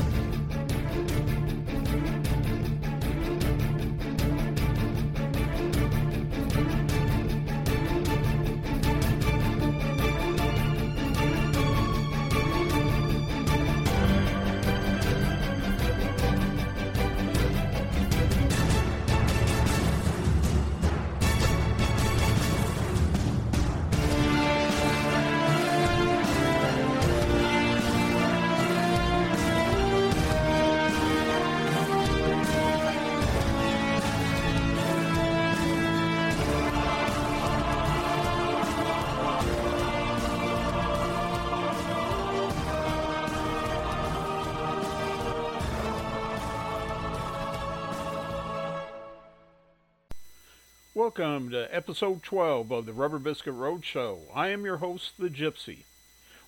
Welcome 51.04 51.50
to 51.50 51.68
episode 51.70 52.22
12 52.22 52.70
of 52.70 52.86
the 52.86 52.94
Rubber 52.94 53.18
Biskit 53.18 53.54
Road 53.54 53.84
Show. 53.84 54.20
I 54.34 54.48
am 54.48 54.64
your 54.64 54.78
host, 54.78 55.18
The 55.18 55.28
Gypsy. 55.28 55.80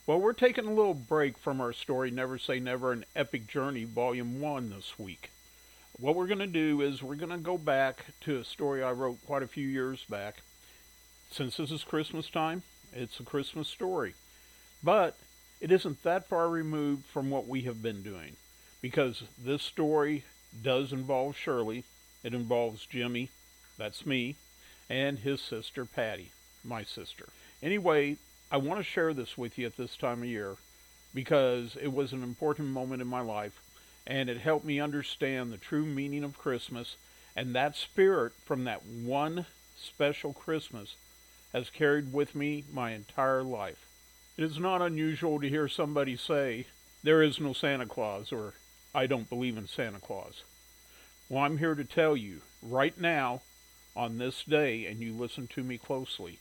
Well, 0.07 0.19
we're 0.19 0.33
taking 0.33 0.65
a 0.65 0.73
little 0.73 0.95
break 0.95 1.37
from 1.37 1.61
our 1.61 1.75
story, 1.75 2.11
Never 2.11 2.39
Say 2.39 2.59
Never, 2.59 2.91
an 2.91 3.05
Epic 3.15 3.49
Journey, 3.49 3.85
Volume 3.85 4.41
1, 4.41 4.71
this 4.71 4.99
week. 4.99 5.31
What 5.99 6.17
we're 6.17 6.27
going 6.27 6.39
to 6.39 6.47
do 6.47 6.81
is 6.81 7.03
we're 7.03 7.17
going 7.17 7.33
to 7.33 7.37
go 7.37 7.59
back 7.59 8.07
to 8.23 8.39
a 8.39 8.45
story 8.45 8.83
I 8.83 8.93
wrote 8.93 9.19
quite 9.27 9.43
a 9.43 9.47
few 9.47 9.69
years 9.69 10.03
back. 10.09 10.37
Since 11.31 11.59
this 11.59 11.71
is 11.71 11.85
Christmas 11.85 12.31
time, 12.31 12.63
it's 12.95 13.21
a 13.21 13.25
Christmas 13.25 13.69
story. 13.69 14.15
But 14.83 15.19
it 15.61 15.71
isn't 15.71 16.03
that 16.03 16.31
far 16.31 16.49
removed 16.49 17.05
from 17.05 17.29
what 17.29 17.47
we 17.47 17.61
have 17.63 17.83
been 17.83 18.03
doing, 18.03 18.37
because 18.81 19.23
this 19.39 19.63
story 19.63 20.25
does 20.63 20.95
involve 20.95 21.37
Shirley, 21.37 21.85
it 22.25 22.33
involves 22.33 22.87
Jimmy, 22.87 23.29
that's 23.77 24.07
me, 24.07 24.37
and 24.89 25.19
his 25.19 25.41
sister 25.41 25.85
Patty, 25.85 26.31
my 26.65 26.83
sister. 26.85 27.29
Anyway, 27.63 28.17
I 28.51 28.59
want 28.59 28.81
to 28.81 28.85
share 28.85 29.13
this 29.13 29.37
with 29.37 29.59
you 29.59 29.67
at 29.67 29.77
this 29.77 29.97
time 29.97 30.23
of 30.23 30.29
year 30.29 30.57
because 31.15 31.77
it 31.81 31.93
was 31.93 32.13
an 32.13 32.23
important 32.23 32.69
moment 32.69 33.03
in 33.03 33.09
my 33.09 33.21
life 33.21 33.61
and 34.07 34.29
it 34.29 34.39
helped 34.39 34.65
me 34.65 34.81
understand 34.81 35.53
the 35.53 35.57
true 35.57 35.85
meaning 35.85 36.23
of 36.23 36.39
Christmas 36.39 36.97
and 37.35 37.55
that 37.55 37.77
spirit 37.77 38.33
from 38.45 38.65
that 38.65 38.87
one 38.87 39.47
special 39.77 40.33
Christmas 40.33 40.95
has 41.53 41.71
carried 41.71 42.13
with 42.13 42.35
me 42.35 42.65
my 42.73 42.93
entire 42.93 43.43
life. 43.43 43.87
It 44.37 44.45
is 44.45 44.59
not 44.59 44.83
unusual 44.83 45.41
to 45.41 45.49
hear 45.49 45.69
somebody 45.69 46.17
say, 46.17 46.67
There 47.03 47.23
is 47.23 47.41
no 47.41 47.53
Santa 47.53 47.87
Claus, 47.87 48.33
or 48.33 48.55
I 48.95 49.07
don't 49.07 49.29
believe 49.29 49.57
in 49.57 49.67
Santa 49.67 49.99
Claus. 49.99 50.43
Well, 51.29 51.43
I'm 51.43 51.59
here 51.59 51.75
to 51.75 51.85
tell 51.85 52.17
you 52.17 52.43
right 52.63 52.99
now 53.01 53.43
on 53.97 54.19
this 54.19 54.45
day 54.45 54.87
and 54.87 55.01
you 55.01 55.15
listen 55.15 55.47
to 55.49 55.63
me 55.63 55.79
closely, 55.79 56.39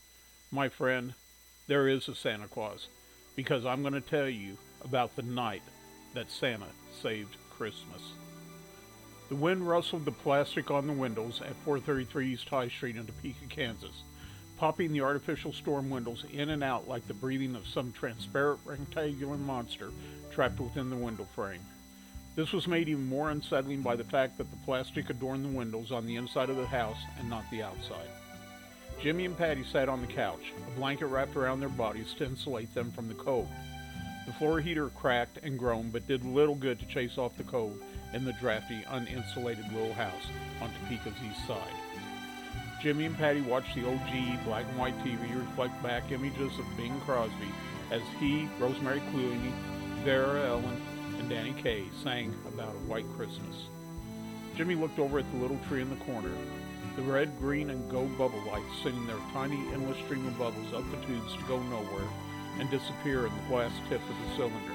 my 0.52 0.70
friend, 0.70 1.14
there 1.68 1.88
is 1.88 2.08
a 2.08 2.16
Santa 2.16 2.48
Claus 2.48 2.88
because 3.36 3.66
I'm 3.66 3.82
going 3.82 3.94
to 3.94 4.02
tell 4.02 4.30
you 4.30 4.58
about 4.84 5.16
the 5.16 5.24
night 5.24 5.64
that 6.14 6.30
Santa 6.30 6.68
saved 7.02 7.36
Christmas. 7.50 8.02
The 9.30 9.36
wind 9.36 9.68
rustled 9.68 10.06
the 10.06 10.12
plastic 10.12 10.70
on 10.70 10.86
the 10.86 10.94
windows 10.94 11.42
at 11.42 11.56
433 11.66 12.34
East 12.34 12.50
High 12.50 12.68
Street 12.68 12.96
in 12.96 13.06
Topeka, 13.06 13.48
Kansas, 13.50 14.04
popping 14.58 14.94
the 14.94 15.02
artificial 15.02 15.52
storm 15.52 15.90
windows 15.90 16.26
in 16.32 16.50
and 16.50 16.64
out 16.64 16.88
like 16.88 17.08
the 17.08 17.14
breathing 17.14 17.56
of 17.56 17.68
some 17.68 17.92
transparent 17.92 18.60
rectangular 18.66 19.38
monster 19.38 19.90
trapped 20.32 20.60
within 20.60 20.90
the 20.90 20.96
window 20.96 21.28
frame. 21.34 21.62
This 22.36 22.52
was 22.52 22.68
made 22.68 22.90
even 22.90 23.08
more 23.08 23.30
unsettling 23.30 23.82
by 23.82 23.96
the 23.96 24.04
fact 24.04 24.38
that 24.38 24.52
the 24.52 24.58
plastic 24.66 25.10
adorned 25.10 25.46
the 25.46 25.58
windows 25.58 25.94
on 25.94 26.06
the 26.06 26.18
inside 26.18 26.50
of 26.50 26.58
the 26.58 26.68
house 26.68 26.98
and 27.18 27.30
not 27.30 27.50
the 27.50 27.64
outside. 27.64 28.10
Jimmy 29.02 29.26
and 29.26 29.38
Patty 29.38 29.64
sat 29.64 29.88
on 29.88 30.02
the 30.02 30.08
couch, 30.08 30.54
a 30.68 30.78
blanket 30.78 31.08
wrapped 31.08 31.38
around 31.38 31.62
their 31.62 31.70
bodies 31.70 32.14
to 32.18 32.26
insulate 32.26 32.74
them 32.74 32.92
from 32.92 33.08
the 33.08 33.14
cold. 33.14 33.48
The 34.26 34.34
floor 34.34 34.60
heater 34.60 34.90
cracked 34.90 35.38
and 35.44 35.58
groaned, 35.58 35.94
but 35.94 36.08
did 36.08 36.26
little 36.26 36.56
good 36.56 36.80
to 36.80 36.86
chase 36.88 37.18
off 37.18 37.38
the 37.38 37.44
cold 37.44 37.80
in 38.14 38.26
the 38.26 38.34
drafty, 38.34 38.82
uninsulated 38.90 39.72
little 39.74 39.94
house 39.94 40.28
on 40.62 40.70
Topeka's 40.70 41.16
east 41.30 41.48
side. 41.48 41.74
Jimmy 42.82 43.06
and 43.06 43.18
Patty 43.18 43.42
watched 43.42 43.76
the 43.76 43.86
old 43.86 44.00
GE 44.08 44.44
black 44.44 44.66
and 44.68 44.78
white 44.78 44.98
TV 45.00 45.40
reflect 45.40 45.82
back 45.82 46.12
images 46.12 46.58
of 46.60 46.66
Bing 46.76 47.00
Crosby 47.02 47.52
as 47.92 48.02
he, 48.20 48.50
Rosemary 48.60 49.00
Clooney, 49.12 49.54
Vera 50.04 50.48
Ellen, 50.48 50.82
and 51.20 51.30
Danny 51.30 51.54
Kaye 51.54 51.90
sang 52.04 52.34
about 52.48 52.76
a 52.76 52.88
white 52.88 53.06
Christmas. 53.16 53.68
Jimmy 54.56 54.76
looked 54.76 55.00
over 55.00 55.20
at 55.20 55.32
the 55.32 55.38
little 55.38 55.60
tree 55.68 55.82
in 55.82 55.90
the 55.90 56.06
corner. 56.06 56.32
The 56.96 57.02
red, 57.02 57.38
green, 57.40 57.70
and 57.70 57.90
gold 57.92 58.18
bubble 58.18 58.42
lights 58.48 58.66
sending 58.84 59.06
their 59.06 59.20
tiny 59.34 59.58
endless 59.74 59.98
stream 60.06 60.26
of 60.28 60.38
bubbles 60.38 60.74
up 60.74 60.90
the 60.92 61.06
tubes 61.06 61.34
to 61.34 61.44
go 61.48 61.62
nowhere 61.64 62.08
and 62.60 62.70
disappear 62.70 63.28
in 63.28 63.34
the 63.36 63.50
glass 63.50 63.72
tip 63.90 64.02
of 64.02 64.16
the 64.16 64.36
cylinder. 64.38 64.74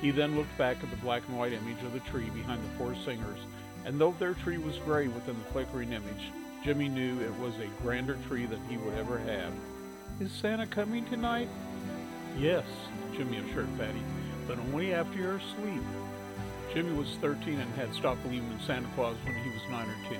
He 0.00 0.10
then 0.10 0.36
looked 0.36 0.56
back 0.58 0.82
at 0.82 0.90
the 0.90 0.96
black 0.96 1.22
and 1.28 1.38
white 1.38 1.52
image 1.52 1.82
of 1.84 1.92
the 1.92 2.00
tree 2.00 2.28
behind 2.30 2.62
the 2.62 2.76
four 2.76 2.94
singers, 3.04 3.38
and 3.84 4.00
though 4.00 4.14
their 4.18 4.34
tree 4.34 4.58
was 4.58 4.76
gray 4.78 5.08
within 5.08 5.38
the 5.38 5.52
flickering 5.52 5.92
image, 5.92 6.32
Jimmy 6.64 6.88
knew 6.88 7.20
it 7.20 7.34
was 7.38 7.54
a 7.56 7.82
grander 7.82 8.18
tree 8.28 8.46
than 8.46 8.60
he 8.68 8.76
would 8.76 8.94
ever 8.94 9.18
have. 9.18 9.52
Is 10.20 10.30
Santa 10.32 10.66
coming 10.66 11.04
tonight? 11.06 11.48
Yes, 12.36 12.66
Jimmy 13.16 13.38
assured 13.38 13.68
Patty 13.78 14.02
but 14.46 14.58
only 14.58 14.94
after 14.94 15.18
you're 15.18 15.36
asleep. 15.36 15.82
Jimmy 16.72 16.92
was 16.92 17.08
13 17.20 17.60
and 17.60 17.74
had 17.74 17.92
stopped 17.94 18.22
believing 18.22 18.50
in 18.50 18.60
Santa 18.60 18.88
Claus 18.94 19.16
when 19.24 19.34
he 19.36 19.50
was 19.50 19.62
9 19.70 19.88
or 19.88 20.08
10. 20.08 20.18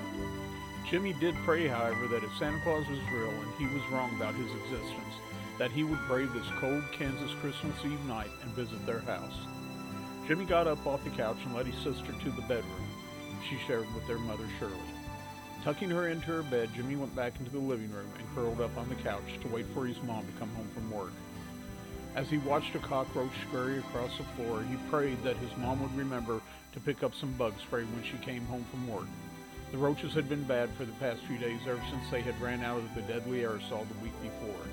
Jimmy 0.90 1.14
did 1.14 1.34
pray, 1.44 1.66
however, 1.66 2.08
that 2.08 2.24
if 2.24 2.36
Santa 2.38 2.60
Claus 2.62 2.86
was 2.88 2.98
real 3.12 3.30
and 3.30 3.54
he 3.58 3.64
was 3.74 3.82
wrong 3.90 4.14
about 4.16 4.34
his 4.34 4.50
existence, 4.50 5.14
that 5.58 5.70
he 5.70 5.84
would 5.84 6.00
brave 6.06 6.32
this 6.32 6.48
cold 6.60 6.82
Kansas 6.92 7.30
Christmas 7.40 7.76
Eve 7.84 8.04
night 8.06 8.30
and 8.42 8.52
visit 8.52 8.84
their 8.84 9.00
house. 9.00 9.34
Jimmy 10.26 10.44
got 10.44 10.66
up 10.66 10.86
off 10.86 11.04
the 11.04 11.10
couch 11.10 11.38
and 11.44 11.54
led 11.54 11.66
his 11.66 11.82
sister 11.82 12.12
to 12.12 12.30
the 12.30 12.42
bedroom 12.42 12.86
she 13.48 13.58
shared 13.66 13.92
with 13.94 14.06
their 14.06 14.18
mother 14.18 14.44
Shirley. 14.58 14.76
Tucking 15.64 15.90
her 15.90 16.08
into 16.08 16.26
her 16.26 16.42
bed, 16.42 16.70
Jimmy 16.74 16.96
went 16.96 17.14
back 17.14 17.38
into 17.38 17.50
the 17.50 17.58
living 17.58 17.90
room 17.92 18.10
and 18.18 18.34
curled 18.34 18.60
up 18.60 18.76
on 18.76 18.88
the 18.88 18.94
couch 18.96 19.38
to 19.40 19.48
wait 19.48 19.66
for 19.72 19.86
his 19.86 20.00
mom 20.02 20.26
to 20.26 20.32
come 20.38 20.50
home 20.50 20.68
from 20.74 20.90
work. 20.90 21.12
As 22.14 22.28
he 22.28 22.36
watched 22.38 22.74
a 22.74 22.78
cockroach 22.78 23.32
scurry 23.48 23.78
across 23.78 24.16
the 24.18 24.24
floor, 24.36 24.62
he 24.62 24.76
prayed 24.90 25.22
that 25.24 25.36
his 25.38 25.56
mom 25.56 25.80
would 25.82 25.96
remember 25.96 26.40
to 26.72 26.80
pick 26.80 27.02
up 27.02 27.14
some 27.14 27.32
bug 27.32 27.54
spray 27.60 27.84
when 27.84 28.04
she 28.04 28.18
came 28.18 28.44
home 28.46 28.66
from 28.70 28.86
work. 28.86 29.08
The 29.70 29.78
roaches 29.78 30.12
had 30.12 30.28
been 30.28 30.44
bad 30.44 30.68
for 30.76 30.84
the 30.84 30.92
past 30.92 31.22
few 31.22 31.38
days 31.38 31.60
ever 31.66 31.80
since 31.90 32.10
they 32.10 32.20
had 32.20 32.38
ran 32.42 32.62
out 32.62 32.80
of 32.80 32.94
the 32.94 33.00
deadly 33.02 33.38
aerosol 33.38 33.88
the 33.88 34.02
week 34.02 34.12
before. 34.20 34.66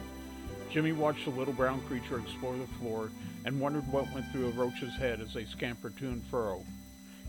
Jimmy 0.70 0.92
watched 0.92 1.24
the 1.24 1.32
little 1.32 1.54
brown 1.54 1.80
creature 1.88 2.20
explore 2.20 2.58
the 2.58 2.68
floor 2.80 3.10
and 3.46 3.62
wondered 3.62 3.90
what 3.90 4.12
went 4.14 4.30
through 4.32 4.48
a 4.48 4.52
roach's 4.52 4.96
head 4.98 5.22
as 5.22 5.34
they 5.34 5.46
scampered 5.46 5.96
to 5.98 6.08
and 6.08 6.24
fro. 6.26 6.62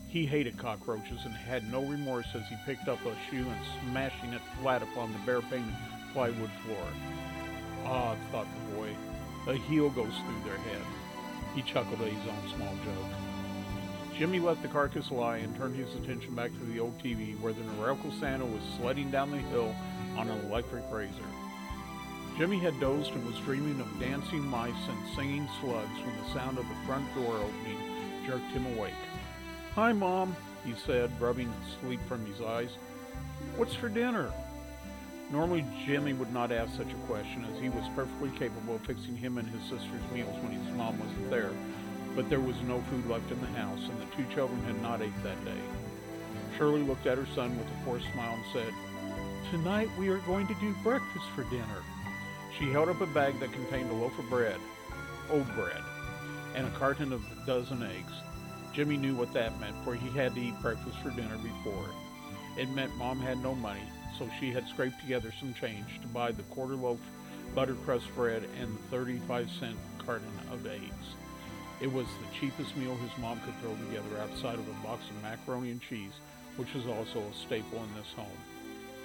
He 0.09 0.27
hated 0.27 0.59
cockroaches 0.59 1.21
and 1.25 1.33
had 1.33 1.71
no 1.71 1.85
remorse 1.85 2.27
as 2.35 2.43
he 2.49 2.57
picked 2.67 2.89
up 2.89 2.99
a 3.07 3.15
shoe 3.31 3.47
and 3.49 3.91
smashing 3.93 4.33
it 4.33 4.43
flat 4.61 4.83
upon 4.83 5.13
the 5.13 5.21
bare 5.21 5.41
painted 5.43 5.73
plywood 6.13 6.51
floor. 6.65 6.89
Ah, 7.87 8.17
thought 8.33 8.49
the 8.53 8.75
boy, 8.75 8.97
a 9.47 9.55
heel 9.55 9.91
goes 9.91 10.13
through 10.13 10.45
their 10.45 10.59
head. 10.59 10.83
He 11.55 11.63
chuckled 11.63 12.01
at 12.01 12.09
his 12.09 12.29
own 12.29 12.57
small 12.57 12.75
joke. 12.85 13.11
Jimmy 14.17 14.39
let 14.39 14.61
the 14.61 14.69
carcass 14.69 15.11
lie 15.11 15.39
and 15.39 15.57
turned 15.57 15.75
his 15.77 15.95
attention 15.95 16.35
back 16.35 16.53
to 16.53 16.65
the 16.67 16.79
old 16.79 16.99
TV 17.03 17.41
where 17.41 17.53
the 17.55 17.63
Norelco 17.63 18.19
Santa 18.21 18.45
was 18.45 18.63
sledding 18.77 19.11
down 19.11 19.31
the 19.31 19.39
hill 19.39 19.75
on 20.17 20.29
an 20.29 20.45
electric 20.47 20.85
razor. 20.93 21.15
Jimmy 22.37 22.59
had 22.59 22.79
dozed 22.81 23.13
and 23.13 23.27
was 23.27 23.39
dreaming 23.41 23.81
of 23.81 24.01
dancing 24.01 24.43
mice 24.43 24.73
and 24.89 25.17
singing 25.17 25.49
slugs 25.61 25.99
when 26.05 26.17
the 26.17 26.33
sound 26.33 26.59
of 26.59 26.69
the 26.69 26.87
front 26.87 27.07
door 27.15 27.37
opening 27.37 27.79
jerked 28.27 28.51
him 28.53 28.67
awake. 28.77 28.93
Hi, 29.75 29.93
Mom, 29.93 30.37
he 30.65 30.75
said, 30.87 31.11
rubbing 31.21 31.53
sleep 31.81 32.01
from 32.07 32.25
his 32.27 32.41
eyes. 32.41 32.71
What's 33.57 33.75
for 33.75 33.89
dinner? 33.89 34.33
Normally, 35.31 35.65
Jimmy 35.87 36.13
would 36.13 36.33
not 36.33 36.51
ask 36.51 36.77
such 36.77 36.91
a 36.91 37.07
question, 37.07 37.47
as 37.53 37.61
he 37.61 37.69
was 37.69 37.85
perfectly 37.95 38.31
capable 38.31 38.75
of 38.75 38.81
fixing 38.83 39.17
him 39.17 39.39
and 39.39 39.49
his 39.49 39.63
sister's 39.63 40.13
meals 40.13 40.35
when 40.43 40.53
his 40.53 40.75
mom 40.75 40.99
wasn't 40.99 41.31
there. 41.31 41.53
But 42.17 42.29
there 42.29 42.41
was 42.41 42.61
no 42.63 42.81
food 42.91 43.07
left 43.07 43.31
in 43.31 43.41
the 43.41 43.47
house, 43.59 43.81
and 43.89 44.01
the 44.01 44.17
two 44.17 44.25
children 44.35 44.61
had 44.65 44.83
not 44.83 45.03
ate 45.03 45.23
that 45.23 45.45
day. 45.45 45.61
Shirley 46.59 46.83
looked 46.83 47.07
at 47.07 47.17
her 47.17 47.27
son 47.35 47.57
with 47.57 47.69
a 47.69 47.85
forced 47.85 48.11
smile 48.13 48.35
and 48.35 48.45
said, 48.53 48.75
Tonight 49.53 49.89
we 49.97 50.09
are 50.09 50.19
going 50.19 50.49
to 50.49 50.55
do 50.55 50.75
breakfast 50.83 51.27
for 51.37 51.45
dinner. 51.45 51.83
She 52.59 52.73
held 52.73 52.89
up 52.89 53.01
a 53.01 53.07
bag 53.07 53.39
that 53.39 53.53
contained 53.53 53.91
a 53.91 53.95
loaf 53.95 54.19
of 54.19 54.29
bread, 54.29 54.59
old 55.31 55.47
bread, 55.55 55.83
and 56.57 56.67
a 56.67 56.71
carton 56.71 57.13
of 57.13 57.23
a 57.23 57.47
dozen 57.47 57.85
eggs. 57.85 58.13
Jimmy 58.73 58.97
knew 58.97 59.15
what 59.15 59.33
that 59.33 59.61
meant, 59.61 59.77
for 59.85 59.95
he 59.95 60.11
had 60.11 60.35
to 60.35 60.41
eat 60.41 60.61
breakfast 60.61 60.99
for 60.99 61.11
dinner 61.11 61.39
before. 61.39 61.89
It 62.59 62.69
meant 62.71 62.97
Mom 62.97 63.21
had 63.21 63.43
no 63.43 63.55
money, 63.55 63.83
so 64.19 64.29
she 64.39 64.51
had 64.51 64.69
scraped 64.69 65.01
together 65.01 65.33
some 65.39 65.55
change 65.55 66.01
to 66.01 66.09
buy 66.09 66.33
the 66.33 66.43
quarter 66.45 66.75
loaf 66.75 67.01
butter 67.55 67.75
crust 67.85 68.07
bread 68.15 68.45
and 68.61 68.77
the 68.77 68.83
35 68.91 69.51
cent 69.59 69.77
carton 69.99 70.33
of 70.53 70.67
eggs. 70.67 71.15
It 71.81 71.93
was 71.93 72.07
the 72.07 72.39
cheapest 72.39 72.77
meal 72.77 72.95
his 72.97 73.17
mom 73.19 73.41
could 73.41 73.59
throw 73.61 73.75
together 73.75 74.21
outside 74.23 74.59
of 74.59 74.69
a 74.69 74.87
box 74.87 75.03
of 75.09 75.23
macaroni 75.23 75.71
and 75.71 75.81
cheese, 75.81 76.13
which 76.57 76.73
was 76.75 76.87
also 76.87 77.21
a 77.21 77.35
staple 77.35 77.83
in 77.83 77.95
this 77.95 78.13
home. 78.15 78.27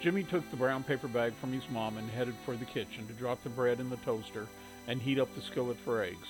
Jimmy 0.01 0.23
took 0.23 0.49
the 0.51 0.57
brown 0.57 0.83
paper 0.83 1.07
bag 1.07 1.33
from 1.35 1.53
his 1.53 1.67
mom 1.69 1.97
and 1.97 2.09
headed 2.09 2.35
for 2.45 2.55
the 2.55 2.65
kitchen 2.65 3.07
to 3.07 3.13
drop 3.13 3.41
the 3.43 3.49
bread 3.49 3.79
in 3.79 3.89
the 3.89 3.97
toaster 3.97 4.47
and 4.87 5.01
heat 5.01 5.19
up 5.19 5.33
the 5.33 5.41
skillet 5.41 5.77
for 5.79 6.03
eggs. 6.03 6.27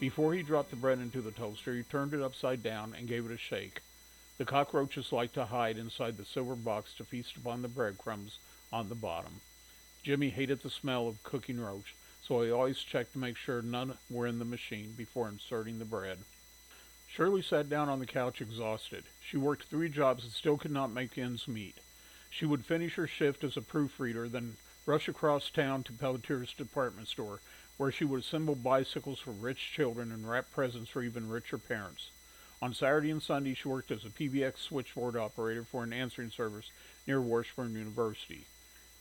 Before 0.00 0.34
he 0.34 0.42
dropped 0.42 0.70
the 0.70 0.76
bread 0.76 0.98
into 0.98 1.20
the 1.20 1.30
toaster, 1.30 1.74
he 1.74 1.82
turned 1.84 2.12
it 2.12 2.22
upside 2.22 2.62
down 2.62 2.94
and 2.96 3.08
gave 3.08 3.24
it 3.24 3.32
a 3.32 3.38
shake. 3.38 3.80
The 4.38 4.44
cockroaches 4.44 5.10
like 5.10 5.32
to 5.32 5.46
hide 5.46 5.76
inside 5.76 6.16
the 6.16 6.24
silver 6.24 6.54
box 6.54 6.94
to 6.94 7.04
feast 7.04 7.36
upon 7.36 7.62
the 7.62 7.68
breadcrumbs 7.68 8.38
on 8.72 8.88
the 8.88 8.94
bottom. 8.94 9.40
Jimmy 10.04 10.30
hated 10.30 10.62
the 10.62 10.70
smell 10.70 11.08
of 11.08 11.24
cooking 11.24 11.60
roach, 11.60 11.96
so 12.22 12.42
he 12.42 12.50
always 12.52 12.78
checked 12.78 13.14
to 13.14 13.18
make 13.18 13.36
sure 13.36 13.62
none 13.62 13.98
were 14.08 14.28
in 14.28 14.38
the 14.38 14.44
machine 14.44 14.94
before 14.96 15.28
inserting 15.28 15.80
the 15.80 15.84
bread. 15.84 16.18
Shirley 17.08 17.42
sat 17.42 17.68
down 17.68 17.88
on 17.88 17.98
the 17.98 18.06
couch 18.06 18.40
exhausted. 18.40 19.02
She 19.20 19.36
worked 19.36 19.64
three 19.64 19.88
jobs 19.88 20.22
and 20.22 20.32
still 20.32 20.56
could 20.56 20.70
not 20.70 20.92
make 20.92 21.18
ends 21.18 21.48
meet. 21.48 21.78
She 22.30 22.46
would 22.46 22.64
finish 22.64 22.94
her 22.94 23.08
shift 23.08 23.42
as 23.42 23.56
a 23.56 23.62
proofreader, 23.62 24.28
then 24.28 24.56
rush 24.86 25.08
across 25.08 25.50
town 25.50 25.82
to 25.82 25.92
Pelletier's 25.92 26.54
department 26.54 27.08
store, 27.08 27.40
where 27.76 27.90
she 27.90 28.04
would 28.04 28.20
assemble 28.20 28.54
bicycles 28.54 29.18
for 29.18 29.32
rich 29.32 29.72
children 29.72 30.12
and 30.12 30.30
wrap 30.30 30.52
presents 30.52 30.90
for 30.90 31.02
even 31.02 31.28
richer 31.28 31.58
parents. 31.58 32.10
On 32.60 32.74
Saturday 32.74 33.10
and 33.10 33.22
Sunday, 33.22 33.54
she 33.54 33.68
worked 33.68 33.92
as 33.92 34.04
a 34.04 34.08
PBX 34.08 34.58
switchboard 34.58 35.16
operator 35.16 35.62
for 35.62 35.84
an 35.84 35.92
answering 35.92 36.30
service 36.30 36.70
near 37.06 37.20
Washburn 37.20 37.74
University. 37.74 38.46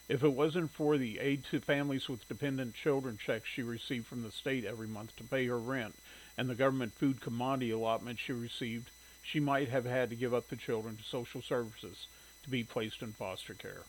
If 0.08 0.24
it 0.24 0.34
wasn't 0.34 0.72
for 0.72 0.98
the 0.98 1.20
aid 1.20 1.44
to 1.46 1.60
families 1.60 2.08
with 2.08 2.28
dependent 2.28 2.76
children 2.76 3.18
checks 3.18 3.50
she 3.50 3.64
received 3.64 4.06
from 4.06 4.22
the 4.22 4.32
state 4.32 4.64
every 4.64 4.88
month 4.88 5.16
to 5.18 5.24
pay 5.24 5.48
her 5.48 5.60
rent 5.60 5.96
and 6.38 6.48
the 6.48 6.56
government 6.56 6.94
food 6.94 7.20
commodity 7.20 7.72
allotment 7.72 8.20
she 8.20 8.32
received, 8.32 8.90
she 9.24 9.40
might 9.40 9.70
have 9.70 9.86
had 9.86 10.12
to 10.12 10.16
give 10.16 10.36
up 10.36 10.50
the 10.50 10.56
children 10.56 10.96
to 10.96 11.04
social 11.04 11.42
services 11.42 12.06
to 12.44 12.50
be 12.50 12.64
placed 12.64 13.02
in 13.02 13.12
foster 13.12 13.56
care. 13.56 13.84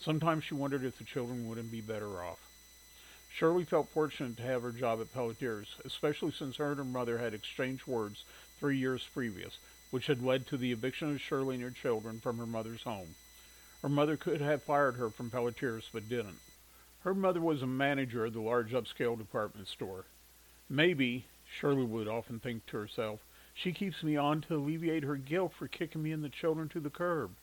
Sometimes 0.00 0.44
she 0.44 0.54
wondered 0.54 0.84
if 0.84 0.96
the 0.96 1.04
children 1.04 1.46
wouldn't 1.46 1.70
be 1.70 1.82
better 1.82 2.22
off. 2.22 2.38
Shirley 3.32 3.64
felt 3.64 3.90
fortunate 3.90 4.38
to 4.38 4.42
have 4.42 4.62
her 4.62 4.72
job 4.72 5.00
at 5.00 5.12
Pelletier's, 5.12 5.76
especially 5.84 6.32
since 6.32 6.56
her 6.56 6.70
and 6.70 6.78
her 6.78 6.84
mother 6.84 7.18
had 7.18 7.34
exchanged 7.34 7.86
words 7.86 8.24
three 8.58 8.78
years 8.78 9.06
previous, 9.12 9.58
which 9.90 10.06
had 10.06 10.22
led 10.22 10.46
to 10.46 10.56
the 10.56 10.72
eviction 10.72 11.12
of 11.12 11.20
Shirley 11.20 11.56
and 11.56 11.64
her 11.64 11.70
children 11.70 12.20
from 12.20 12.38
her 12.38 12.46
mother's 12.46 12.82
home. 12.82 13.14
Her 13.82 13.88
mother 13.88 14.16
could 14.16 14.40
have 14.40 14.62
fired 14.62 14.96
her 14.96 15.10
from 15.10 15.30
Pelletier's, 15.30 15.88
but 15.92 16.08
didn't. 16.08 16.40
Her 17.00 17.14
mother 17.14 17.40
was 17.40 17.62
a 17.62 17.66
manager 17.66 18.24
of 18.24 18.32
the 18.32 18.40
large 18.40 18.72
upscale 18.72 19.16
department 19.16 19.68
store. 19.68 20.06
Maybe, 20.68 21.26
Shirley 21.48 21.84
would 21.84 22.08
often 22.08 22.40
think 22.40 22.66
to 22.66 22.78
herself, 22.78 23.20
she 23.54 23.72
keeps 23.72 24.02
me 24.02 24.16
on 24.16 24.40
to 24.42 24.56
alleviate 24.56 25.04
her 25.04 25.16
guilt 25.16 25.52
for 25.54 25.68
kicking 25.68 26.02
me 26.02 26.12
and 26.12 26.24
the 26.24 26.28
children 26.28 26.68
to 26.70 26.80
the 26.80 26.90
curb. 26.90 27.36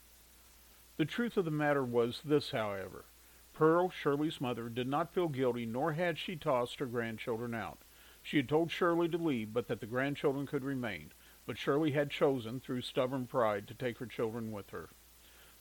The 0.97 1.05
truth 1.05 1.37
of 1.37 1.45
the 1.45 1.51
matter 1.51 1.83
was 1.83 2.21
this, 2.23 2.51
however. 2.51 3.05
Pearl, 3.53 3.89
Shirley's 3.89 4.41
mother, 4.41 4.69
did 4.69 4.87
not 4.87 5.13
feel 5.13 5.27
guilty, 5.27 5.65
nor 5.65 5.93
had 5.93 6.17
she 6.17 6.35
tossed 6.35 6.79
her 6.79 6.85
grandchildren 6.85 7.53
out. 7.53 7.79
She 8.25 8.37
had 8.37 8.47
told 8.47 8.71
Shirley 8.71 9.09
to 9.09 9.17
leave, 9.17 9.51
but 9.51 9.67
that 9.67 9.81
the 9.81 9.85
grandchildren 9.85 10.47
could 10.47 10.63
remain. 10.63 11.11
But 11.45 11.57
Shirley 11.57 11.91
had 11.91 12.09
chosen, 12.09 12.61
through 12.61 12.81
stubborn 12.81 13.27
pride, 13.27 13.67
to 13.67 13.73
take 13.73 13.97
her 13.97 14.05
children 14.05 14.53
with 14.53 14.69
her. 14.69 14.89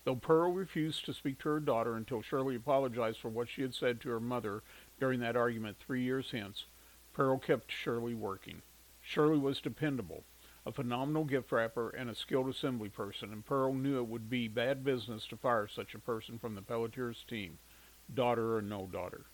Though 0.04 0.14
Pearl 0.14 0.52
refused 0.52 1.04
to 1.06 1.12
speak 1.12 1.40
to 1.40 1.48
her 1.48 1.58
daughter 1.58 1.96
until 1.96 2.22
Shirley 2.22 2.54
apologized 2.54 3.18
for 3.18 3.30
what 3.30 3.48
she 3.48 3.62
had 3.62 3.74
said 3.74 4.00
to 4.00 4.10
her 4.10 4.20
mother 4.20 4.62
during 5.00 5.18
that 5.20 5.36
argument 5.36 5.78
three 5.78 6.02
years 6.02 6.30
hence, 6.30 6.66
Pearl 7.12 7.36
kept 7.38 7.72
Shirley 7.72 8.14
working. 8.14 8.62
Shirley 9.00 9.38
was 9.38 9.60
dependable, 9.60 10.24
a 10.64 10.70
phenomenal 10.70 11.24
gift 11.24 11.50
wrapper 11.50 11.90
and 11.90 12.08
a 12.08 12.14
skilled 12.14 12.48
assembly 12.48 12.88
person, 12.88 13.32
and 13.32 13.44
Pearl 13.44 13.74
knew 13.74 13.98
it 13.98 14.06
would 14.06 14.30
be 14.30 14.46
bad 14.46 14.84
business 14.84 15.26
to 15.26 15.36
fire 15.36 15.66
such 15.66 15.96
a 15.96 15.98
person 15.98 16.38
from 16.38 16.54
the 16.54 16.62
Pelletiers 16.62 17.24
team, 17.24 17.58
daughter 18.14 18.56
or 18.56 18.62
no 18.62 18.86
daughter. 18.86 19.26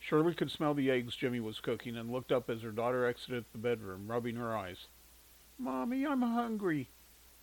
Shirley 0.00 0.34
could 0.34 0.50
smell 0.50 0.72
the 0.74 0.90
eggs 0.90 1.14
Jimmy 1.14 1.40
was 1.40 1.60
cooking 1.60 1.96
and 1.96 2.10
looked 2.10 2.32
up 2.32 2.48
as 2.48 2.62
her 2.62 2.72
daughter 2.72 3.06
exited 3.06 3.44
the 3.52 3.58
bedroom, 3.58 4.08
rubbing 4.08 4.36
her 4.36 4.56
eyes. 4.56 4.88
Mommy, 5.58 6.06
I'm 6.06 6.22
hungry, 6.22 6.88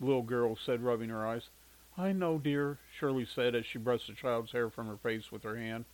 the 0.00 0.06
little 0.06 0.22
girl 0.22 0.56
said, 0.56 0.82
rubbing 0.82 1.08
her 1.08 1.24
eyes. 1.24 1.50
I 1.96 2.12
know, 2.12 2.36
dear, 2.38 2.78
Shirley 2.98 3.24
said 3.24 3.54
as 3.54 3.64
she 3.64 3.78
brushed 3.78 4.08
the 4.08 4.12
child's 4.12 4.52
hair 4.52 4.70
from 4.70 4.88
her 4.88 4.96
face 4.96 5.30
with 5.30 5.44
her 5.44 5.56
hand. 5.56 5.84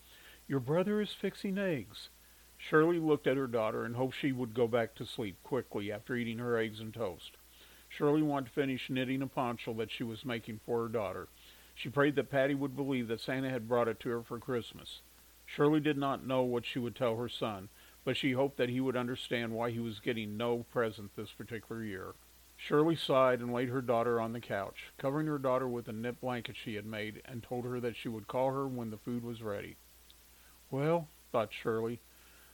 Your 0.49 0.59
brother 0.59 1.01
is 1.01 1.13
fixing 1.13 1.59
eggs. 1.59 2.09
Shirley 2.57 2.99
looked 2.99 3.27
at 3.27 3.37
her 3.37 3.47
daughter 3.47 3.85
and 3.85 3.95
hoped 3.95 4.15
she 4.15 4.33
would 4.33 4.55
go 4.55 4.67
back 4.67 4.95
to 4.95 5.05
sleep 5.05 5.37
quickly 5.43 5.93
after 5.93 6.17
eating 6.17 6.39
her 6.39 6.57
eggs 6.57 6.81
and 6.81 6.95
toast. 6.95 7.37
Shirley 7.89 8.23
wanted 8.23 8.47
to 8.47 8.53
finish 8.53 8.89
knitting 8.89 9.23
a 9.23 9.27
poncho 9.27 9.75
that 9.75 9.91
she 9.91 10.03
was 10.03 10.25
making 10.25 10.61
for 10.65 10.83
her 10.83 10.89
daughter. 10.89 11.29
She 11.75 11.91
prayed 11.91 12.17
that 12.17 12.31
Patty 12.31 12.55
would 12.55 12.75
believe 12.75 13.09
that 13.09 13.21
Santa 13.21 13.51
had 13.51 13.69
brought 13.69 13.89
it 13.89 14.01
to 14.01 14.09
her 14.09 14.23
for 14.23 14.39
Christmas. 14.39 15.03
Shirley 15.47 15.81
did 15.81 15.99
not 15.99 16.27
know 16.27 16.43
what 16.43 16.65
she 16.65 16.79
would 16.79 16.97
tell 16.97 17.17
her 17.17 17.29
son, 17.29 17.69
but 18.05 18.17
she 18.17 18.33
hoped 18.33 18.57
that 18.57 18.71
he 18.71 18.81
would 18.81 18.97
understand 18.97 19.53
why 19.53 19.71
he 19.71 19.79
was 19.79 20.01
getting 20.01 20.37
no 20.37 20.65
present 20.65 21.15
this 21.17 21.33
particular 21.33 21.85
year. 21.85 22.15
Shirley 22.57 22.97
sighed 22.97 23.41
and 23.41 23.53
laid 23.53 23.69
her 23.69 23.83
daughter 23.83 24.21
on 24.21 24.33
the 24.33 24.41
couch, 24.41 24.93
covering 24.97 25.27
her 25.27 25.39
daughter 25.39 25.69
with 25.69 25.89
a 25.89 25.93
knit 25.93 26.21
blanket 26.21 26.57
she 26.57 26.77
had 26.77 26.87
made, 26.87 27.21
and 27.25 27.43
told 27.43 27.65
her 27.65 27.81
that 27.81 27.97
she 27.97 28.09
would 28.09 28.29
call 28.29 28.53
her 28.53 28.67
when 28.67 28.91
the 28.91 28.97
food 28.97 29.25
was 29.25 29.43
ready. 29.43 29.77
Well, 30.71 31.09
thought 31.31 31.53
Shirley, 31.53 32.01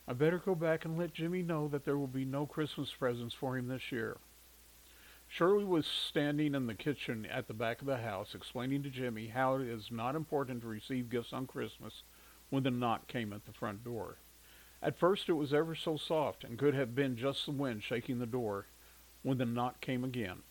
I 0.08 0.12
better 0.12 0.38
go 0.38 0.54
back 0.54 0.84
and 0.84 0.98
let 0.98 1.14
Jimmy 1.14 1.42
know 1.42 1.68
that 1.68 1.84
there 1.84 1.98
will 1.98 2.06
be 2.06 2.24
no 2.24 2.46
Christmas 2.46 2.92
presents 2.92 3.34
for 3.34 3.56
him 3.56 3.68
this 3.68 3.92
year. 3.92 4.18
Shirley 5.28 5.64
was 5.64 5.86
standing 5.86 6.56
in 6.56 6.66
the 6.66 6.74
kitchen 6.74 7.24
at 7.26 7.46
the 7.46 7.54
back 7.54 7.80
of 7.80 7.86
the 7.86 7.98
house 7.98 8.34
explaining 8.34 8.82
to 8.82 8.90
Jimmy 8.90 9.28
how 9.28 9.56
it 9.56 9.68
is 9.68 9.90
not 9.92 10.16
important 10.16 10.62
to 10.62 10.66
receive 10.66 11.08
gifts 11.08 11.32
on 11.32 11.46
Christmas 11.46 12.02
when 12.50 12.62
the 12.64 12.70
knock 12.70 13.06
came 13.06 13.32
at 13.32 13.46
the 13.46 13.52
front 13.52 13.82
door. 13.82 14.18
At 14.82 14.98
first 14.98 15.28
it 15.28 15.34
was 15.34 15.54
ever 15.54 15.74
so 15.74 15.96
soft 15.96 16.44
and 16.44 16.58
could 16.58 16.74
have 16.74 16.94
been 16.94 17.16
just 17.16 17.46
the 17.46 17.52
wind 17.52 17.82
shaking 17.82 18.18
the 18.18 18.26
door 18.26 18.66
when 19.22 19.38
the 19.38 19.46
knock 19.46 19.80
came 19.80 20.04
again, 20.04 20.42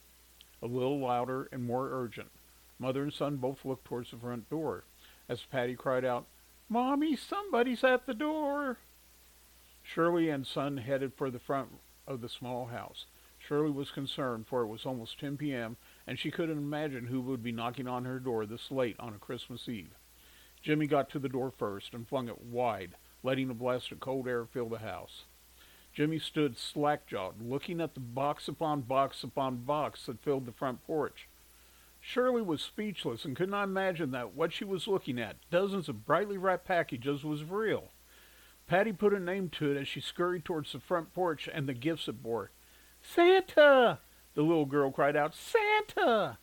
a 0.61 0.67
little 0.67 0.99
louder 0.99 1.49
and 1.51 1.63
more 1.63 1.89
urgent. 1.91 2.31
Mother 2.79 3.03
and 3.03 3.13
son 3.13 3.37
both 3.37 3.65
looked 3.65 3.85
towards 3.85 4.11
the 4.11 4.17
front 4.17 4.49
door 4.49 4.83
as 5.27 5.43
Patty 5.43 5.75
cried 5.75 6.05
out, 6.05 6.25
Mommy, 6.67 7.15
somebody's 7.15 7.83
at 7.83 8.05
the 8.05 8.13
door. 8.13 8.77
Shirley 9.83 10.29
and 10.29 10.45
son 10.45 10.77
headed 10.77 11.13
for 11.15 11.31
the 11.31 11.39
front 11.39 11.69
of 12.07 12.21
the 12.21 12.29
small 12.29 12.67
house. 12.67 13.05
Shirley 13.39 13.71
was 13.71 13.91
concerned, 13.91 14.47
for 14.47 14.61
it 14.61 14.67
was 14.67 14.85
almost 14.85 15.19
10 15.19 15.37
p.m., 15.37 15.77
and 16.05 16.19
she 16.19 16.29
couldn't 16.29 16.57
imagine 16.57 17.07
who 17.07 17.21
would 17.21 17.41
be 17.41 17.51
knocking 17.51 17.87
on 17.87 18.05
her 18.05 18.19
door 18.19 18.45
this 18.45 18.69
late 18.69 18.95
on 18.99 19.13
a 19.13 19.19
Christmas 19.19 19.67
Eve. 19.67 19.95
Jimmy 20.61 20.87
got 20.87 21.09
to 21.09 21.19
the 21.19 21.29
door 21.29 21.51
first 21.51 21.93
and 21.93 22.07
flung 22.07 22.27
it 22.27 22.41
wide, 22.41 22.95
letting 23.23 23.49
a 23.49 23.53
blast 23.53 23.91
of 23.91 23.99
cold 23.99 24.27
air 24.27 24.45
fill 24.45 24.69
the 24.69 24.79
house. 24.79 25.25
Jimmy 25.93 26.19
stood 26.19 26.57
slack-jawed, 26.57 27.41
looking 27.41 27.81
at 27.81 27.93
the 27.93 27.99
box 27.99 28.47
upon 28.47 28.81
box 28.81 29.23
upon 29.23 29.57
box 29.57 30.05
that 30.05 30.21
filled 30.21 30.45
the 30.45 30.51
front 30.51 30.85
porch. 30.85 31.27
Shirley 31.99 32.41
was 32.41 32.61
speechless 32.61 33.25
and 33.25 33.35
could 33.35 33.49
not 33.49 33.63
imagine 33.63 34.11
that 34.11 34.33
what 34.33 34.53
she 34.53 34.63
was 34.63 34.87
looking 34.87 35.19
at, 35.19 35.37
dozens 35.49 35.89
of 35.89 36.05
brightly 36.05 36.37
wrapped 36.37 36.65
packages, 36.65 37.23
was 37.23 37.43
real. 37.43 37.91
Patty 38.67 38.93
put 38.93 39.13
a 39.13 39.19
name 39.19 39.49
to 39.49 39.71
it 39.71 39.77
as 39.77 39.87
she 39.87 39.99
scurried 39.99 40.45
towards 40.45 40.71
the 40.71 40.79
front 40.79 41.13
porch 41.13 41.49
and 41.51 41.67
the 41.67 41.73
gifts 41.73 42.07
it 42.07 42.21
bore. 42.21 42.51
Santa! 43.01 43.99
The 44.35 44.43
little 44.43 44.65
girl 44.65 44.91
cried 44.91 45.15
out, 45.15 45.33
Santa! 45.33 46.37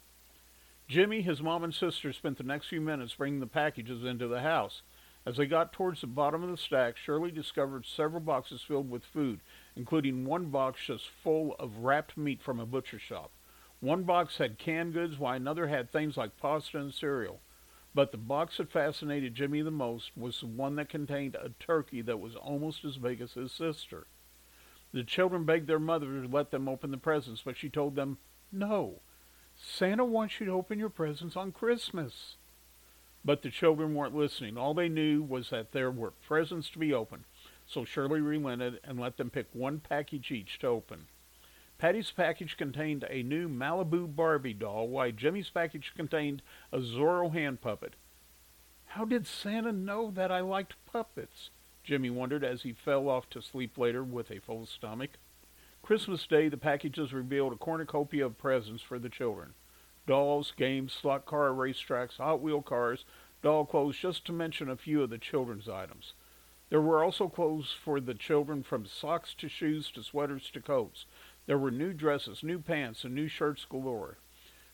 Jimmy, 0.89 1.21
his 1.21 1.43
mom, 1.43 1.65
and 1.65 1.75
sister 1.75 2.13
spent 2.13 2.39
the 2.39 2.45
next 2.45 2.69
few 2.69 2.81
minutes 2.81 3.15
bringing 3.15 3.41
the 3.41 3.47
packages 3.49 4.05
into 4.05 4.29
the 4.29 4.43
house. 4.43 4.83
As 5.25 5.37
they 5.37 5.47
got 5.47 5.73
towards 5.73 6.01
the 6.01 6.07
bottom 6.07 6.45
of 6.45 6.51
the 6.51 6.57
stack, 6.57 6.97
Shirley 6.97 7.33
discovered 7.33 7.85
several 7.85 8.21
boxes 8.21 8.63
filled 8.63 8.89
with 8.89 9.05
food, 9.05 9.41
including 9.75 10.25
one 10.25 10.51
box 10.51 10.87
just 10.87 11.09
full 11.09 11.57
of 11.59 11.79
wrapped 11.79 12.17
meat 12.17 12.41
from 12.41 12.61
a 12.61 12.67
butcher 12.67 13.01
shop. 13.01 13.33
One 13.81 14.05
box 14.05 14.39
had 14.39 14.59
canned 14.59 14.93
goods, 14.93 15.19
while 15.19 15.35
another 15.35 15.67
had 15.67 15.91
things 15.91 16.17
like 16.17 16.39
pasta 16.39 16.79
and 16.79 16.95
cereal. 16.95 17.41
But 17.93 18.13
the 18.13 18.19
box 18.19 18.59
that 18.59 18.71
fascinated 18.71 19.35
Jimmy 19.35 19.63
the 19.63 19.73
most 19.73 20.17
was 20.17 20.39
the 20.39 20.47
one 20.47 20.77
that 20.77 20.89
contained 20.89 21.35
a 21.35 21.49
turkey 21.59 22.01
that 22.03 22.21
was 22.21 22.37
almost 22.37 22.85
as 22.85 22.97
big 22.97 23.21
as 23.21 23.33
his 23.33 23.51
sister. 23.51 24.07
The 24.93 25.03
children 25.03 25.45
begged 25.45 25.67
their 25.67 25.81
mother 25.81 26.23
to 26.23 26.29
let 26.29 26.53
them 26.53 26.69
open 26.69 26.93
the 26.93 26.97
presents, 26.97 27.43
but 27.45 27.57
she 27.57 27.69
told 27.69 27.97
them, 27.97 28.19
No, 28.53 29.01
Santa 29.57 30.05
wants 30.05 30.39
you 30.39 30.47
to 30.47 30.53
open 30.53 30.79
your 30.79 30.91
presents 30.91 31.37
on 31.37 31.53
Christmas. 31.53 32.37
But 33.25 33.43
the 33.43 33.51
children 33.51 33.95
weren't 33.95 34.15
listening. 34.15 34.57
All 34.57 34.75
they 34.75 34.89
knew 34.89 35.23
was 35.23 35.51
that 35.51 35.73
there 35.73 35.91
were 35.91 36.13
presents 36.13 36.71
to 36.71 36.79
be 36.79 36.93
opened. 36.93 37.25
So 37.67 37.85
Shirley 37.85 38.21
relented 38.21 38.79
and 38.85 39.01
let 39.01 39.17
them 39.17 39.31
pick 39.31 39.47
one 39.53 39.81
package 39.81 40.31
each 40.31 40.59
to 40.61 40.69
open. 40.69 41.07
Patty's 41.79 42.11
package 42.11 42.57
contained 42.57 43.05
a 43.11 43.23
new 43.23 43.49
Malibu 43.49 44.15
Barbie 44.15 44.55
doll, 44.55 44.89
while 44.89 45.11
Jimmy's 45.11 45.51
package 45.51 45.93
contained 45.97 46.41
a 46.73 46.79
Zorro 46.79 47.33
hand 47.33 47.61
puppet. 47.61 47.95
How 48.87 49.05
did 49.05 49.27
Santa 49.27 49.73
know 49.73 50.11
that 50.13 50.31
I 50.31 50.41
liked 50.41 50.75
puppets? 50.91 51.51
Jimmy 51.83 52.09
wondered 52.09 52.45
as 52.45 52.63
he 52.63 52.73
fell 52.73 53.09
off 53.09 53.29
to 53.31 53.43
sleep 53.43 53.77
later 53.77 54.03
with 54.03 54.31
a 54.31 54.41
full 54.41 54.65
stomach. 54.67 55.19
Christmas 55.87 56.27
Day, 56.27 56.49
the 56.49 56.57
packages 56.57 57.13
revealed 57.13 57.53
a 57.53 57.57
cornucopia 57.57 58.27
of 58.27 58.37
presents 58.37 58.83
for 58.83 58.99
the 58.99 59.09
children. 59.09 59.55
Dolls, 60.05 60.53
games, 60.57 60.93
slot 60.93 61.27
car 61.27 61.51
racetracks, 61.51 62.17
Hot 62.17 62.41
Wheel 62.41 62.61
cars, 62.61 63.05
doll 63.41 63.65
clothes, 63.65 63.97
just 63.97 64.25
to 64.25 64.33
mention 64.33 64.69
a 64.69 64.77
few 64.77 65.01
of 65.05 65.11
the 65.11 65.19
children's 65.19 65.69
items. 65.69 66.15
There 66.71 66.81
were 66.81 67.05
also 67.05 67.29
clothes 67.29 67.73
for 67.73 68.01
the 68.01 68.15
children 68.15 68.65
from 68.65 68.85
socks 68.85 69.33
to 69.35 69.49
shoes 69.49 69.93
to 69.93 70.03
sweaters 70.03 70.51
to 70.55 70.61
coats. 70.61 71.07
There 71.47 71.57
were 71.57 71.71
new 71.71 71.93
dresses, 71.93 72.43
new 72.43 72.59
pants, 72.59 73.05
and 73.05 73.15
new 73.15 73.29
shirts 73.29 73.65
galore. 73.65 74.19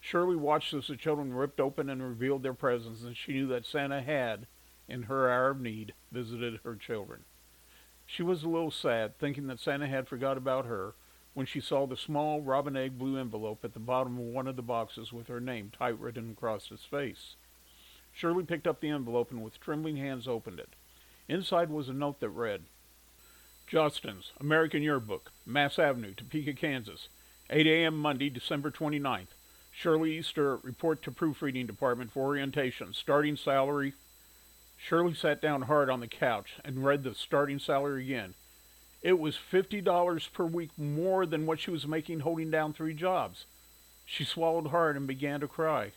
Shirley 0.00 0.36
watched 0.36 0.72
as 0.72 0.86
the 0.86 0.96
children 0.96 1.34
ripped 1.34 1.60
open 1.60 1.90
and 1.90 2.02
revealed 2.02 2.42
their 2.42 2.54
presents, 2.54 3.02
and 3.02 3.14
she 3.14 3.34
knew 3.34 3.46
that 3.48 3.66
Santa 3.66 4.00
had, 4.00 4.46
in 4.88 5.02
her 5.02 5.30
hour 5.30 5.50
of 5.50 5.60
need, 5.60 5.92
visited 6.10 6.60
her 6.64 6.74
children. 6.74 7.24
She 8.06 8.22
was 8.22 8.42
a 8.42 8.48
little 8.48 8.70
sad, 8.70 9.18
thinking 9.18 9.46
that 9.46 9.60
Santa 9.60 9.86
had 9.86 10.08
forgot 10.08 10.36
about 10.36 10.66
her, 10.66 10.94
when 11.34 11.46
she 11.46 11.60
saw 11.60 11.86
the 11.86 11.96
small 11.96 12.40
robin 12.40 12.76
egg 12.76 12.98
blue 12.98 13.16
envelope 13.16 13.64
at 13.64 13.72
the 13.72 13.80
bottom 13.80 14.18
of 14.18 14.24
one 14.24 14.46
of 14.46 14.56
the 14.56 14.62
boxes 14.62 15.12
with 15.12 15.28
her 15.28 15.40
name 15.40 15.70
typewritten 15.76 16.30
across 16.30 16.70
its 16.70 16.84
face. 16.84 17.36
Shirley 18.12 18.44
picked 18.44 18.66
up 18.66 18.80
the 18.80 18.90
envelope 18.90 19.30
and 19.30 19.42
with 19.42 19.58
trembling 19.60 19.96
hands 19.96 20.28
opened 20.28 20.60
it. 20.60 20.70
Inside 21.28 21.70
was 21.70 21.88
a 21.88 21.94
note 21.94 22.20
that 22.20 22.28
read, 22.28 22.64
Josten's 23.66 24.32
American 24.38 24.82
Yearbook, 24.82 25.32
Mass 25.46 25.78
Avenue, 25.78 26.12
Topeka, 26.14 26.52
Kansas, 26.52 27.08
8 27.48 27.66
a.m. 27.66 27.96
Monday, 27.96 28.28
December 28.28 28.70
29th. 28.70 29.28
Shirley 29.70 30.18
Easter, 30.18 30.58
report 30.58 31.02
to 31.02 31.10
proofreading 31.10 31.66
department 31.66 32.12
for 32.12 32.22
orientation. 32.22 32.92
Starting 32.92 33.36
salary. 33.36 33.94
Shirley 34.82 35.14
sat 35.14 35.40
down 35.40 35.62
hard 35.62 35.88
on 35.88 36.00
the 36.00 36.08
couch 36.08 36.54
and 36.64 36.84
read 36.84 37.04
the 37.04 37.14
starting 37.14 37.58
salary 37.58 38.04
again. 38.04 38.34
It 39.02 39.18
was 39.18 39.36
$50 39.36 40.32
per 40.32 40.44
week 40.44 40.70
more 40.76 41.26
than 41.26 41.46
what 41.46 41.60
she 41.60 41.70
was 41.70 41.86
making 41.86 42.20
holding 42.20 42.50
down 42.50 42.72
three 42.72 42.94
jobs. 42.94 43.46
She 44.06 44.24
swallowed 44.24 44.68
hard 44.68 44.96
and 44.96 45.06
began 45.06 45.40
to 45.40 45.48
cry. 45.48 45.92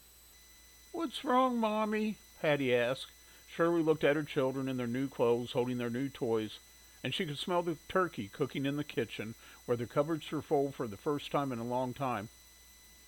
What's 0.92 1.24
wrong, 1.24 1.58
Mommy? 1.58 2.18
Patty 2.42 2.76
asked. 2.76 3.08
Shirley 3.54 3.82
looked 3.82 4.04
at 4.04 4.16
her 4.16 4.24
children 4.24 4.68
in 4.68 4.78
their 4.78 4.88
new 4.88 5.08
clothes, 5.08 5.52
holding 5.52 5.78
their 5.78 5.90
new 5.90 6.10
toys 6.10 6.60
and 7.06 7.14
she 7.14 7.28
could 7.28 7.38
smell 7.38 7.62
the 7.62 7.78
turkey 7.88 8.32
cooking 8.34 8.66
in 8.66 8.78
the 8.78 8.84
kitchen, 8.84 9.36
where 9.68 9.78
the 9.78 9.86
cupboards 9.86 10.32
were 10.32 10.42
full 10.42 10.72
for 10.72 10.88
the 10.88 10.98
first 10.98 11.32
time 11.32 11.52
in 11.52 11.60
a 11.60 11.64
long 11.64 11.94
time. 11.94 12.30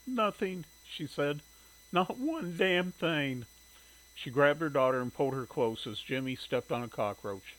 Nothing, 0.05 0.65
she 0.87 1.07
said. 1.07 1.39
Not 1.91 2.19
one 2.19 2.55
damn 2.55 2.91
thing. 2.91 3.47
She 4.19 4.31
grabbed 4.31 4.61
her 4.61 4.69
daughter 4.69 4.99
and 4.99 5.13
pulled 5.13 5.35
her 5.35 5.45
close 5.45 5.85
as 5.85 5.99
Jimmy 5.99 6.35
stepped 6.35 6.71
on 6.71 6.81
a 6.81 6.87
cockroach. 6.87 7.53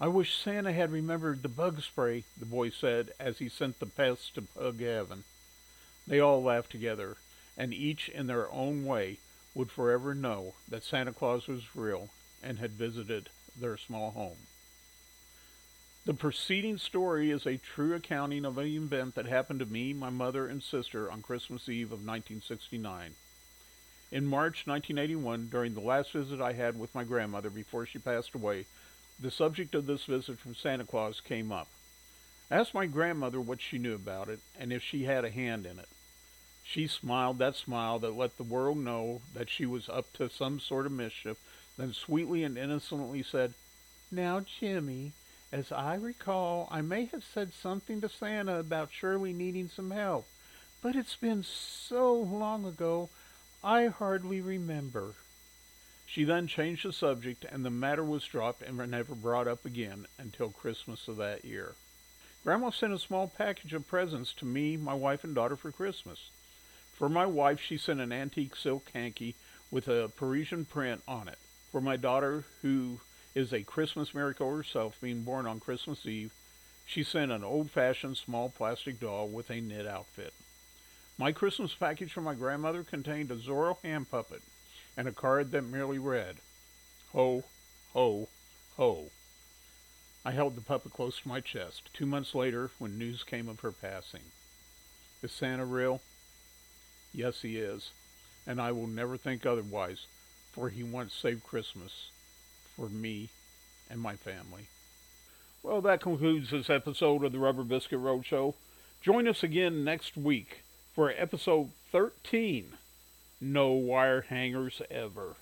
I 0.00 0.06
wish 0.06 0.38
Santa 0.38 0.72
had 0.72 0.92
remembered 0.92 1.42
the 1.42 1.48
bug 1.48 1.82
spray, 1.82 2.22
the 2.38 2.46
boy 2.46 2.70
said 2.70 3.12
as 3.18 3.38
he 3.38 3.48
sent 3.48 3.80
the 3.80 3.86
pests 3.86 4.30
to 4.30 4.42
bug 4.42 4.78
heaven. 4.78 5.24
They 6.06 6.20
all 6.20 6.40
laughed 6.40 6.70
together, 6.70 7.16
and 7.56 7.74
each 7.74 8.08
in 8.08 8.28
their 8.28 8.48
own 8.52 8.84
way 8.84 9.18
would 9.52 9.72
forever 9.72 10.14
know 10.14 10.54
that 10.68 10.84
Santa 10.84 11.12
Claus 11.12 11.48
was 11.48 11.74
real 11.74 12.10
and 12.40 12.60
had 12.60 12.72
visited 12.72 13.28
their 13.56 13.76
small 13.76 14.12
home. 14.12 14.46
The 16.04 16.14
preceding 16.14 16.78
story 16.78 17.32
is 17.32 17.46
a 17.46 17.56
true 17.56 17.94
accounting 17.94 18.44
of 18.44 18.58
an 18.58 18.68
event 18.68 19.16
that 19.16 19.26
happened 19.26 19.58
to 19.58 19.66
me, 19.66 19.92
my 19.92 20.10
mother, 20.10 20.46
and 20.46 20.62
sister 20.62 21.10
on 21.10 21.22
Christmas 21.22 21.68
Eve 21.68 21.86
of 21.86 22.06
1969. 22.06 23.16
In 24.12 24.24
March 24.24 24.66
1981, 24.66 25.48
during 25.48 25.74
the 25.74 25.80
last 25.80 26.12
visit 26.12 26.40
I 26.40 26.52
had 26.52 26.78
with 26.78 26.94
my 26.94 27.02
grandmother 27.02 27.50
before 27.50 27.86
she 27.86 27.98
passed 27.98 28.34
away, 28.34 28.66
the 29.18 29.32
subject 29.32 29.74
of 29.74 29.86
this 29.86 30.04
visit 30.04 30.38
from 30.38 30.54
Santa 30.54 30.84
Claus 30.84 31.20
came 31.20 31.50
up. 31.50 31.68
I 32.48 32.56
asked 32.56 32.72
my 32.72 32.86
grandmother 32.86 33.40
what 33.40 33.60
she 33.60 33.78
knew 33.78 33.94
about 33.94 34.28
it 34.28 34.38
and 34.58 34.72
if 34.72 34.82
she 34.82 35.04
had 35.04 35.24
a 35.24 35.30
hand 35.30 35.66
in 35.66 35.80
it. 35.80 35.88
She 36.62 36.86
smiled 36.86 37.38
that 37.38 37.56
smile 37.56 37.98
that 37.98 38.16
let 38.16 38.36
the 38.36 38.44
world 38.44 38.78
know 38.78 39.22
that 39.34 39.50
she 39.50 39.66
was 39.66 39.88
up 39.88 40.12
to 40.14 40.30
some 40.30 40.60
sort 40.60 40.86
of 40.86 40.92
mischief, 40.92 41.38
then 41.76 41.92
sweetly 41.92 42.44
and 42.44 42.56
innocently 42.56 43.24
said, 43.24 43.54
Now, 44.12 44.40
Jimmy, 44.60 45.12
as 45.50 45.72
I 45.72 45.94
recall, 45.94 46.68
I 46.70 46.80
may 46.80 47.06
have 47.06 47.24
said 47.24 47.52
something 47.54 48.00
to 48.00 48.08
Santa 48.08 48.58
about 48.58 48.92
Shirley 48.92 49.32
needing 49.32 49.68
some 49.68 49.90
help, 49.90 50.26
but 50.82 50.94
it's 50.94 51.16
been 51.16 51.42
so 51.42 52.14
long 52.14 52.64
ago 52.64 53.10
I 53.66 53.88
hardly 53.88 54.40
remember. 54.40 55.14
She 56.06 56.22
then 56.22 56.46
changed 56.46 56.84
the 56.86 56.92
subject, 56.92 57.44
and 57.44 57.64
the 57.64 57.70
matter 57.70 58.04
was 58.04 58.24
dropped 58.24 58.62
and 58.62 58.78
never 58.88 59.16
brought 59.16 59.48
up 59.48 59.64
again 59.64 60.06
until 60.18 60.50
Christmas 60.50 61.08
of 61.08 61.16
that 61.16 61.44
year. 61.44 61.74
Grandma 62.44 62.70
sent 62.70 62.92
a 62.92 62.98
small 63.00 63.26
package 63.26 63.74
of 63.74 63.88
presents 63.88 64.32
to 64.34 64.44
me, 64.44 64.76
my 64.76 64.94
wife, 64.94 65.24
and 65.24 65.34
daughter 65.34 65.56
for 65.56 65.72
Christmas. 65.72 66.30
For 66.92 67.08
my 67.08 67.26
wife, 67.26 67.60
she 67.60 67.76
sent 67.76 67.98
an 67.98 68.12
antique 68.12 68.54
silk 68.54 68.88
hanky 68.94 69.34
with 69.68 69.88
a 69.88 70.12
Parisian 70.14 70.64
print 70.64 71.02
on 71.08 71.26
it. 71.26 71.38
For 71.72 71.80
my 71.80 71.96
daughter, 71.96 72.44
who 72.62 73.00
is 73.34 73.52
a 73.52 73.64
Christmas 73.64 74.14
miracle 74.14 74.48
herself, 74.48 74.96
being 75.00 75.24
born 75.24 75.44
on 75.44 75.58
Christmas 75.58 76.06
Eve, 76.06 76.30
she 76.84 77.02
sent 77.02 77.32
an 77.32 77.42
old 77.42 77.72
fashioned 77.72 78.16
small 78.16 78.48
plastic 78.48 79.00
doll 79.00 79.26
with 79.26 79.50
a 79.50 79.60
knit 79.60 79.88
outfit. 79.88 80.32
My 81.18 81.32
Christmas 81.32 81.72
package 81.72 82.12
from 82.12 82.24
my 82.24 82.34
grandmother 82.34 82.84
contained 82.84 83.30
a 83.30 83.36
Zorro 83.36 83.78
hand 83.82 84.10
puppet 84.10 84.42
and 84.98 85.08
a 85.08 85.12
card 85.12 85.50
that 85.52 85.62
merely 85.62 85.98
read, 85.98 86.36
Ho, 87.12 87.42
ho, 87.94 88.28
ho. 88.76 89.06
I 90.26 90.32
held 90.32 90.56
the 90.56 90.60
puppet 90.60 90.92
close 90.92 91.18
to 91.20 91.28
my 91.28 91.40
chest. 91.40 91.88
Two 91.94 92.04
months 92.04 92.34
later, 92.34 92.70
when 92.78 92.98
news 92.98 93.22
came 93.22 93.48
of 93.48 93.60
her 93.60 93.72
passing. 93.72 94.20
Is 95.22 95.32
Santa 95.32 95.64
real? 95.64 96.02
Yes, 97.14 97.40
he 97.40 97.56
is. 97.56 97.92
And 98.46 98.60
I 98.60 98.72
will 98.72 98.86
never 98.86 99.16
think 99.16 99.46
otherwise, 99.46 100.06
for 100.52 100.68
he 100.68 100.82
once 100.82 101.14
saved 101.14 101.44
Christmas 101.44 102.10
for 102.76 102.90
me 102.90 103.30
and 103.88 104.00
my 104.00 104.16
family. 104.16 104.66
Well, 105.62 105.80
that 105.80 106.02
concludes 106.02 106.50
this 106.50 106.68
episode 106.68 107.24
of 107.24 107.32
the 107.32 107.38
Rubber 107.38 107.64
Biskit 107.64 108.02
Roadshow. 108.02 108.52
Join 109.00 109.26
us 109.26 109.42
again 109.42 109.82
next 109.82 110.14
week 110.18 110.64
for 110.96 111.12
episode 111.14 111.68
13 111.92 112.72
No 113.38 113.72
Wire 113.72 114.22
Hangers 114.22 114.80
Ever. 114.90 115.36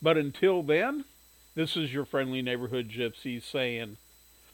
But 0.00 0.16
until 0.16 0.62
then, 0.62 1.06
this 1.56 1.76
is 1.76 1.92
your 1.92 2.04
friendly 2.04 2.40
neighborhood 2.40 2.88
gypsy 2.88 3.42
saying, 3.42 3.96